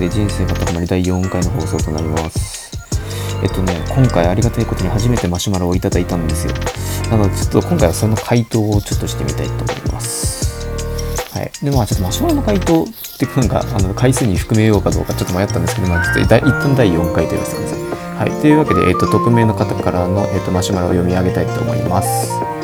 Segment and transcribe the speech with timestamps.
[0.00, 2.70] で人生が高まり第4回の放送となります。
[3.42, 6.54] えっとね、今回ありがたいことに初めてマシュマロをいただいたんですよ。
[7.10, 10.66] なので、ちょっと今回はその回答をちょっとしてみたいと思います。
[11.34, 11.52] はい。
[11.62, 12.86] で、まあちょっとマシュマロの回答っ
[13.18, 18.30] てなんか、あの、回数に含めようかどうかちょっと迷ったんですけど、まあちょっと第一旦第4回と言わせてください。
[18.30, 18.40] はい。
[18.40, 22.59] というわけで、えっと、匿名の方からの、えっと、マシュマロを読み上げたいと思います。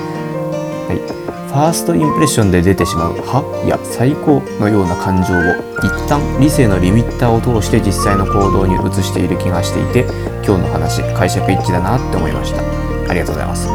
[1.57, 5.41] ファーストインプレッションで出てしまう「は」や「最高」のような感情を
[5.83, 10.05] 一旦理性のリミッターを通して実際の行動に移している気がしていて
[10.45, 12.61] 今日の話解釈一致だなって思いました。
[13.09, 13.71] ありがとうございます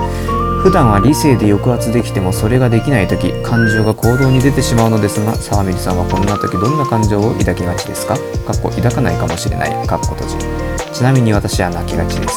[0.62, 8.13] 普段は理性で抑圧できてもそれができない時感情が行動に出てしまうのですが沢水さんはこんな時どんな感情を抱きがちですか？
[8.13, 9.88] かっこ抱かないかもしれない。
[9.88, 10.36] かっこ閉じ。
[10.94, 12.36] ちなみに私は泣きがちです。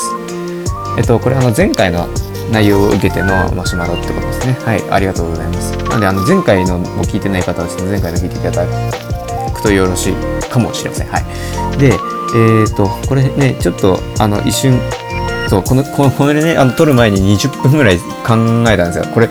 [0.97, 2.09] えっとこれあの前回の
[2.51, 4.53] 内容を受けてのマシュマロってことですね。
[4.65, 5.77] はい、ありがとうございます。
[5.77, 8.67] なので、あの前回のも聞いてない方は、ちょっと前回の聞いていただ
[9.53, 10.15] くとよろしい
[10.49, 11.09] かもしれません。
[11.09, 11.79] はい。
[11.79, 14.79] で、えっ、ー、と、これね、ちょっと、あの、一瞬、
[15.49, 18.35] そうこのこのこれねあの撮る前に20分ぐらい考
[18.71, 19.29] えたんですよこれ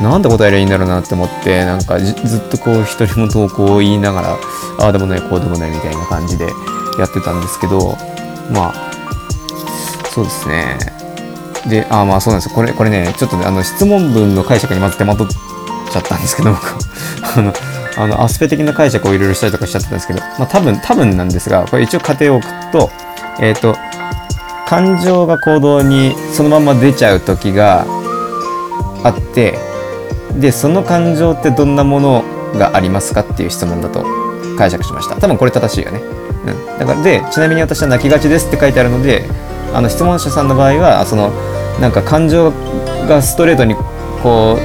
[0.00, 4.38] なんで答えりゃいいんだろうなって思ってなんかずっとこう一人も投稿を言いながら
[4.78, 6.46] ああでもないこうでもないみたいな感じで
[6.98, 7.96] やってたんですけど
[8.52, 8.92] まあ
[10.10, 10.97] そうですね
[11.66, 12.54] で、あまあそうなんですよ。
[12.54, 16.76] これ、これね、ちょっとね、あの、質問文の解釈にまず手間取っちゃったんですけど、僕
[17.36, 17.52] あの、
[17.96, 22.90] あの、アスペ的な解釈をいろいろしたりとかしちゃったんですけど、まあ多分、多分なんですが、これ一応仮定を置くと、
[23.40, 23.76] えっ、ー、と、
[24.66, 27.86] 感情が行動にそのまま出ちゃう時が
[29.02, 29.58] あって、
[30.36, 34.04] で、その感情ってどんなものがありますかっていう質問だと
[34.58, 35.16] 解釈しました。
[35.16, 36.00] 多分これ正しいよね。
[36.46, 36.78] うん。
[36.78, 39.24] だから、で、ちなみに私は泣きがちですって書いてあるので、
[39.74, 41.30] あの質問者さんの場合はその
[41.80, 42.52] なんか感情
[43.08, 43.74] がストレートに
[44.22, 44.58] こ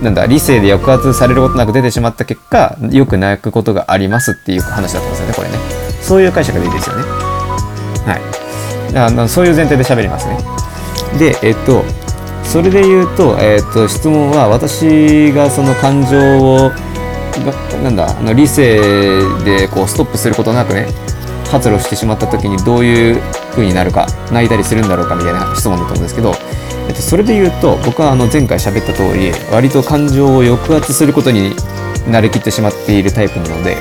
[0.00, 5.54] うなんだ理性で抑圧されることなく出てしまった結果よく泣くことがありますっていう話だったんですよねこれね。
[6.02, 7.02] そういう解釈でいいですよね。
[7.02, 8.20] は
[8.94, 8.98] い。
[8.98, 10.38] あのそういう前提で喋りますね。
[11.18, 11.82] でえっと
[12.44, 16.70] それで言うと,、えっと質問は私がその感情を
[17.82, 18.78] なんだあの理性
[19.44, 20.86] でこうストップすることなくね
[21.50, 23.22] 発露してしまった時にどういう
[23.56, 26.32] 風になるか泣いたりするんだろうかみたいな質問だと思うんですけど、
[26.88, 31.52] えっと、それで言うと僕はあの前回喋った通り割と感情を抑圧することに
[32.06, 33.76] 慣れきってしまっているタイプなので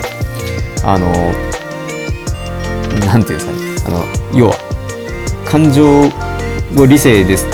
[0.83, 1.11] あの
[3.05, 3.97] 何て言うんですかね。
[3.97, 4.55] あの要は
[5.45, 6.01] 感情
[6.81, 7.45] を理性です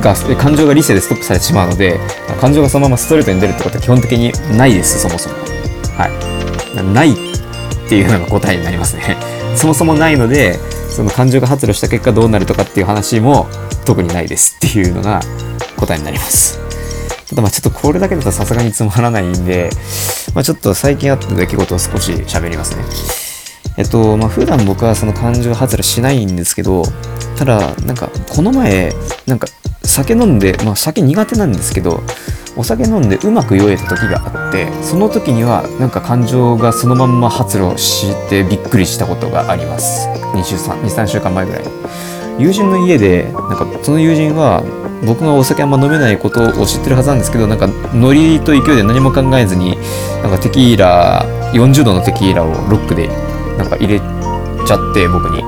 [0.00, 1.98] が感情が理性でストップされてしまうので
[2.40, 5.36] 感情がそのままストレートに出るってことは基本的にないですそもそも。
[5.96, 6.94] はい。
[6.94, 7.14] ないっ
[7.88, 9.16] ていうのが答えになりますね。
[9.56, 10.58] そもそもないので
[10.92, 13.48] その感情が発露した結果どうなるとかっていう話も
[13.84, 15.20] 特にないですっていうのが
[15.76, 16.60] 答えになります。
[17.28, 19.70] ただまあちょっとこれだけだとさすがにつまらないんで、
[20.34, 22.84] まあ、ちょっと最近あった出来事を少し喋りますね。
[23.78, 26.82] えっとまあ普段僕はその感情発露しないんですけど
[27.38, 28.92] ただなんかこの前
[29.26, 29.48] なんか
[29.82, 32.02] 酒飲んでまあ酒苦手なんですけど
[32.56, 40.08] お酒飲んでうまく酔えた時があってその時にはなんか感情がそのまんま発露してびっくりしたことがあります。
[40.08, 41.64] 23週間前ぐらい
[42.38, 44.62] 友人の家でなんかその友人は
[45.06, 49.76] 僕がお酒あんま飲めないことを知ってるはずなんですけどなんかノリと勢いで何も考えずに
[50.22, 53.08] なんかテキーラ40度のテキーラをロックで
[53.58, 55.42] なんか入れちゃって僕に。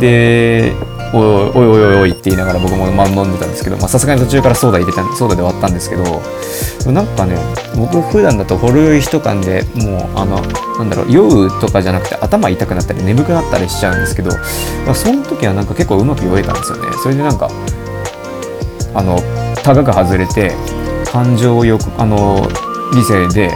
[0.00, 0.72] で
[1.14, 6.04] おいおいおいおいおいって言いながら僕も飲んでたんですけどさすがに途中からソーダ入れたソーダで割ったんですけど
[6.92, 7.36] なんかね
[7.76, 10.40] 僕普段だとほろ酔い一缶でもうあの
[10.78, 14.30] なんだろう酔うとかじゃなくて頭痛くなったり眠くなったりしちゃうんですけど
[14.94, 17.48] その時はなんか結構うまく酔えたんですよねそれでなんか
[18.94, 19.18] あの
[19.62, 20.52] タガが外れて
[21.06, 22.48] 感情をよくあの
[22.94, 23.50] 理性で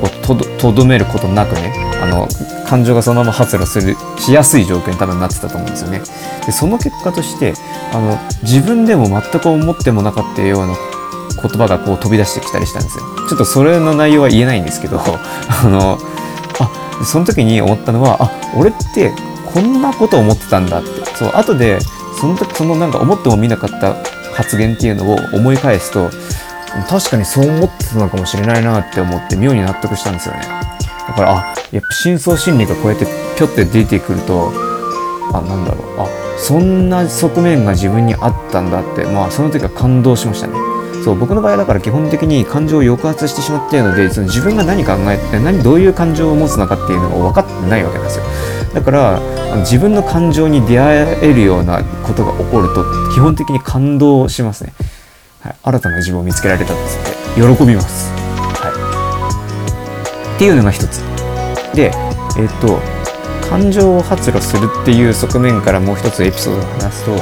[0.00, 2.28] こうとどとどめることなくねあの
[2.68, 6.02] 感情がそのまま発露するしやすい状況に多分なってたと思うんですよね。
[6.44, 7.54] でその結果として
[7.92, 10.74] あの自分でも全く思ってもなかったような
[11.40, 13.04] 言葉がこう飛び出してきたりしたんですよ。
[13.28, 15.98] ちょっとそれの内容は言えないんですけど あの
[16.58, 16.70] あ
[17.04, 19.12] その時に思ったのはあ俺って
[19.46, 21.78] こんなこと思ってたんだってそう後で
[22.20, 23.96] その時そのなんか思ってもみなかった
[24.34, 26.10] 発言っていうのを思い返すと
[26.88, 30.77] 確かにそう思ってたのかもしれないなって思って妙に納得したんですよね。
[31.18, 33.06] からあやっぱ深層心理がこうやって
[33.36, 34.52] ぴょって出てくると
[35.32, 36.00] あなんだろう。
[36.00, 36.06] あ
[36.38, 40.54] そんな側面が自分にあったんだってまあその時は感動しましたね。
[41.04, 48.24] そう僕の場合だから基本的に感情を抑圧してしまっているのでその自分が何考えて何どういう感情を持つのかっていうのが分かってないわけなんですよ。
[48.74, 49.20] だから
[49.60, 52.84] 自分の感情に出会えるようなことが起こると
[53.14, 54.74] 基本的に感動しますね、
[55.40, 58.68] はい、新たな自分を見つけられたっつって喜びます、は
[60.32, 61.07] い、っていうのが一つ。
[61.78, 61.92] で
[62.36, 62.80] えっ、と
[63.48, 67.12] 感情を発露するっていう側面からもう一つエピソードを話すと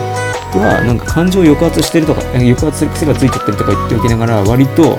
[0.54, 4.96] 僕はなんか感情を抑圧してるとか抑圧する癖がついちゃってるとか言っておきながら割と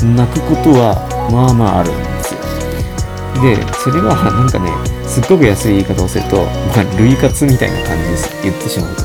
[0.00, 0.96] 泣くことは
[1.30, 2.40] まあまああるんですよ。
[3.44, 4.72] でそれはなんかね
[5.06, 9.02] すっごく安い言い方をすると、まあ、類活みたいな感じです言ってしまうと。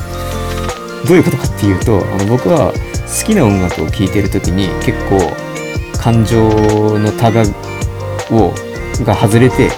[1.06, 5.18] どういうことかっていうとあの僕は好きな音楽を聴いてる時に結構
[6.00, 6.48] 感情
[6.98, 7.42] のタガ
[8.30, 8.54] を
[9.04, 9.70] が外れて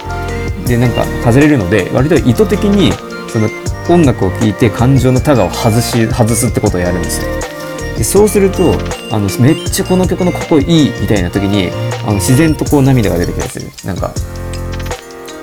[0.66, 2.92] でなんか外れるので割と意図的に
[3.28, 3.48] その
[3.88, 7.28] 音楽を聴いて感情のタガを外し外すってことをやるんですよ。
[7.98, 8.74] でそうすると
[9.12, 11.70] あのめっちゃこの曲のかっこいいみたいな時に
[12.04, 13.70] あの自然とこう涙が出てきたりする。
[13.84, 14.12] なんか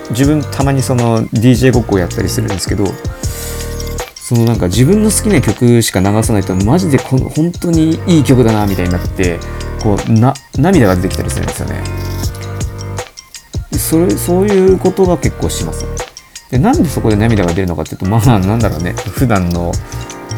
[0.10, 2.86] 自分たまにその DJ ごっこをやったりするんですけど
[4.16, 9.40] そのなんか自分の好きな曲しか流さないとマジでこの本当にいい曲だなみたいになって
[9.82, 12.11] こうな涙が出てきたりするんですよね。
[13.92, 15.86] それそういうことが結構します
[16.50, 18.94] でなんでそこで涙が出るのかっていうとまあなんだろうね。
[18.94, 19.74] 普段の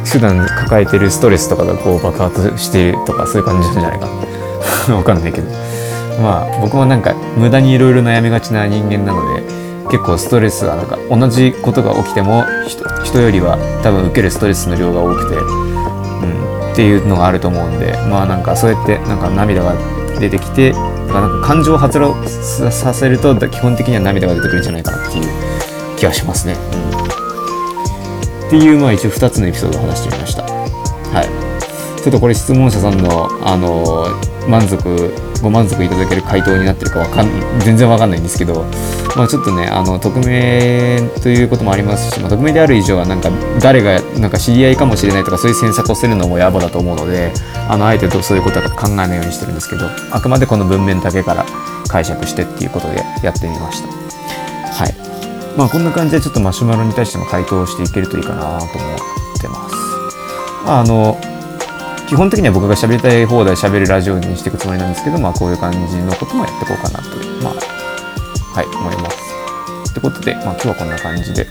[0.05, 4.07] 普段抱えてるストレスとかがこう爆発しているとかそういう感じじゃないか。
[4.88, 5.47] な わかんないけど。
[6.21, 9.41] まあ僕もなんか無駄にいろいろ悩みがちな人間なので
[9.89, 12.44] 結構ストレスはなんか同じことが起きても
[13.03, 15.39] 人よりは多分受けるストレスの量が多くて、う
[16.69, 19.73] ん、っていうのがあると思うんでまあなんかそうやってなんか涙が
[20.19, 20.75] 出てきて
[21.13, 26.54] かなんか感情を発露させると基本的には涙が出てくるんじゃないかなっていう気がしますね。
[26.54, 30.44] うん、っていうまあ一応2つのエピソードを話してみました。
[30.44, 31.54] はい
[32.04, 34.07] ちょっとこれ質問者さんの、あの
[34.50, 38.66] 満足ご満足いただける回答になってるかかん全然わかんないんですけど、
[39.15, 43.30] まあ、ちょっとねあの匿名ということもありますし、まあ、匿名である以上はなんか
[43.62, 47.31] 誰がなんか知り合いかもしれないとかそういう詮索をするのも野暮だと思うので
[47.69, 51.45] あのあえてそういうことは考えないようにしてるんですけどあくまでこの文面だけから
[51.88, 53.88] 解釈してっていうことでやってみました。
[54.74, 54.94] はい。
[55.56, 59.75] まあこんな感じでちょっとマシュマロに対しても回答していけるといいかなと思ってます。
[60.66, 61.19] あの
[62.07, 67.18] 基本的には僕が喋りたい放題喋るラジオにしていくつもりなんですけど、まあ、こういう感じのこともやっていこうかなと。
[67.18, 67.72] いう、まあ、
[68.53, 69.91] はい、思います。
[69.91, 71.47] ってことで、まあ、今日はこんな感じで、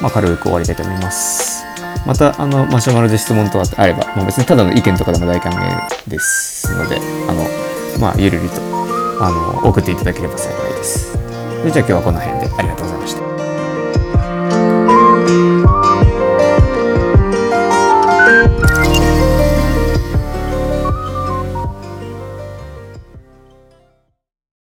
[0.00, 1.64] まあ、軽く終わりたいと思います。
[2.06, 6.98] また、あの、マシュマロで質問とかあれば、まあ、別にただの意見とかでも大歓迎ですので、
[7.28, 7.46] あの、
[8.00, 8.60] まあ、ゆるりと、
[9.20, 11.12] あの、送っていただければ幸いです。
[11.64, 13.31] でじゃあ今日はこの辺でありがとうございました。